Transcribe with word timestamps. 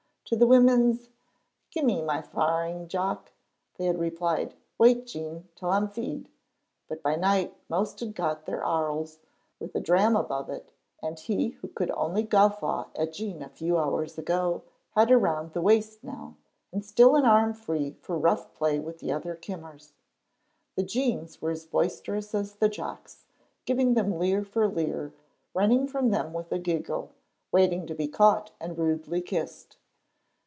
To 0.25 0.37
the 0.37 0.47
women's 0.47 1.09
"Gie 1.71 1.81
me 1.81 2.01
my 2.01 2.21
faring, 2.21 2.87
Jock," 2.87 3.33
they 3.75 3.83
had 3.83 3.99
replied, 3.99 4.53
"Wait, 4.77 5.05
Jean, 5.05 5.49
till 5.55 5.71
I'm 5.71 5.89
fee'd," 5.89 6.29
but 6.87 7.03
by 7.03 7.17
night 7.17 7.53
most 7.67 7.99
had 7.99 8.15
got 8.15 8.45
their 8.45 8.63
arles, 8.63 9.19
with 9.59 9.75
a 9.75 9.81
dram 9.81 10.15
above 10.15 10.49
it, 10.49 10.71
and 11.03 11.19
he 11.19 11.49
who 11.49 11.67
could 11.67 11.91
only 11.91 12.23
guffaw 12.23 12.85
at 12.95 13.11
Jean 13.11 13.41
a 13.43 13.49
few 13.49 13.77
hours 13.77 14.17
ago 14.17 14.61
had 14.91 15.09
her 15.09 15.17
round 15.17 15.51
the 15.51 15.59
waist 15.61 16.01
now, 16.01 16.35
and 16.71 16.85
still 16.85 17.17
an 17.17 17.25
arm 17.25 17.53
free 17.53 17.97
for 17.99 18.17
rough 18.17 18.53
play 18.53 18.79
with 18.79 19.03
other 19.03 19.35
kimmers. 19.35 19.91
The 20.77 20.83
Jeans 20.83 21.41
were 21.41 21.51
as 21.51 21.65
boisterous 21.65 22.33
as 22.33 22.53
the 22.53 22.69
Jocks, 22.69 23.25
giving 23.65 23.95
them 23.95 24.17
leer 24.17 24.45
for 24.45 24.65
leer, 24.69 25.11
running 25.53 25.87
from 25.89 26.09
them 26.11 26.31
with 26.31 26.53
a 26.53 26.59
giggle, 26.59 27.11
waiting 27.51 27.85
to 27.85 27.93
be 27.93 28.07
caught 28.07 28.51
and 28.61 28.77
rudely 28.77 29.21
kissed. 29.21 29.75